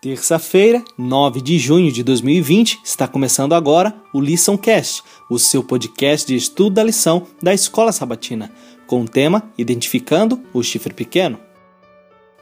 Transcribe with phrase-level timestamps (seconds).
[0.00, 6.34] Terça-feira, 9 de junho de 2020, está começando agora o LiçãoCast, o seu podcast de
[6.34, 8.50] estudo da lição da Escola Sabatina,
[8.86, 11.38] com o tema Identificando o Chifre Pequeno.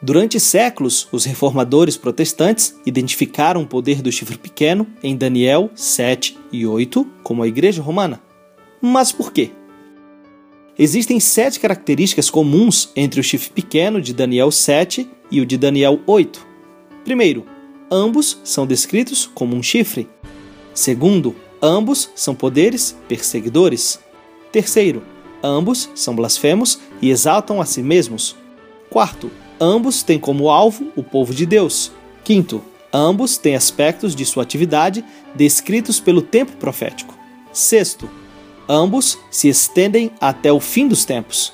[0.01, 6.65] Durante séculos, os reformadores protestantes identificaram o poder do chifre pequeno em Daniel 7 e
[6.65, 8.23] 8, como a Igreja Romana.
[8.81, 9.51] Mas por quê?
[10.79, 15.99] Existem sete características comuns entre o chifre pequeno de Daniel 7 e o de Daniel
[16.07, 16.47] 8.
[17.09, 17.47] Primeiro,
[17.91, 20.09] ambos são descritos como um chifre.
[20.75, 24.01] Segundo, ambos são poderes perseguidores.
[24.53, 25.03] Terceiro,
[25.43, 28.37] ambos são blasfemos e exaltam a si mesmos.
[28.91, 31.93] Quarto, ambos têm como alvo o povo de Deus.
[32.25, 37.17] Quinto, ambos têm aspectos de sua atividade descritos pelo tempo profético.
[37.53, 38.09] Sexto,
[38.69, 41.53] ambos se estendem até o fim dos tempos.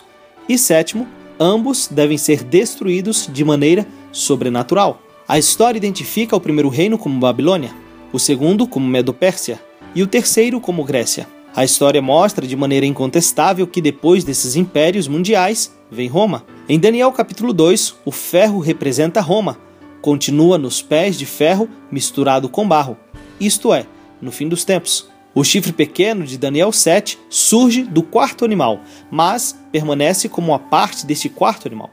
[0.48, 1.08] E sétimo,
[1.38, 5.00] ambos devem ser destruídos de maneira sobrenatural.
[5.26, 7.74] A história identifica o primeiro reino como Babilônia,
[8.12, 9.58] o segundo como Medo-Pérsia
[9.94, 11.26] e o terceiro como Grécia.
[11.56, 16.44] A história mostra de maneira incontestável que depois desses impérios mundiais vem Roma.
[16.68, 19.58] Em Daniel capítulo 2, o ferro representa Roma,
[20.02, 22.98] continua nos pés de ferro misturado com barro,
[23.40, 23.86] isto é,
[24.20, 25.08] no fim dos tempos.
[25.34, 31.06] O chifre pequeno de Daniel 7 surge do quarto animal, mas permanece como uma parte
[31.06, 31.90] deste quarto animal.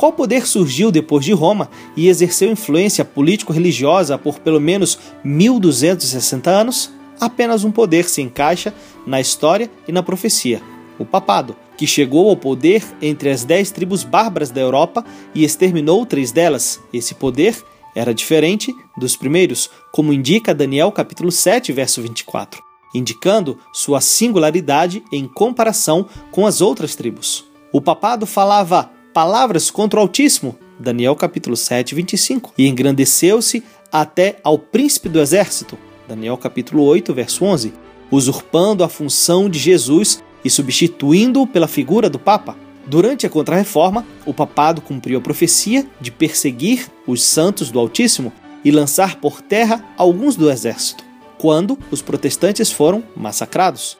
[0.00, 6.90] Qual poder surgiu depois de Roma e exerceu influência político-religiosa por pelo menos 1260 anos?
[7.20, 8.72] Apenas um poder se encaixa
[9.06, 10.62] na história e na profecia:
[10.98, 16.06] o papado, que chegou ao poder entre as dez tribos bárbaras da Europa e exterminou
[16.06, 16.80] três delas.
[16.94, 17.62] Esse poder
[17.94, 25.28] era diferente dos primeiros, como indica Daniel capítulo 7, verso 24 indicando sua singularidade em
[25.28, 27.44] comparação com as outras tribos.
[27.72, 34.58] O papado falava palavras contra o Altíssimo, Daniel capítulo 7, 25, e engrandeceu-se até ao
[34.58, 35.78] príncipe do exército,
[36.08, 37.72] Daniel capítulo 8, verso 11,
[38.10, 42.56] usurpando a função de Jesus e substituindo-o pela figura do Papa.
[42.86, 48.32] Durante a Contra-Reforma, o papado cumpriu a profecia de perseguir os santos do Altíssimo
[48.64, 51.10] e lançar por terra alguns do exército
[51.40, 53.96] quando os protestantes foram massacrados.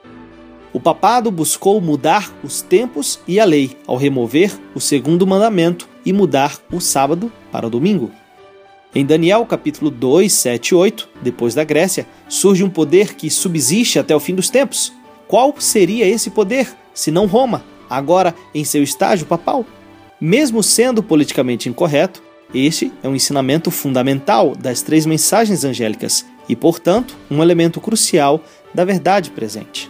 [0.73, 6.13] O papado buscou mudar os tempos e a lei ao remover o segundo mandamento e
[6.13, 8.09] mudar o sábado para o domingo.
[8.95, 13.99] Em Daniel capítulo 2, 7 e 8, depois da Grécia, surge um poder que subsiste
[13.99, 14.93] até o fim dos tempos.
[15.27, 19.65] Qual seria esse poder, se não Roma, agora em seu estágio papal?
[20.19, 27.15] Mesmo sendo politicamente incorreto, este é um ensinamento fundamental das três mensagens angélicas e, portanto,
[27.29, 28.41] um elemento crucial
[28.73, 29.89] da verdade presente.